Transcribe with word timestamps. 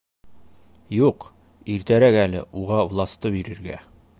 Юҡ, 0.99 1.27
иртәрәк 1.75 2.17
әле 2.23 2.43
уға 2.63 2.81
власты 2.95 3.33
бирергә! 3.37 3.79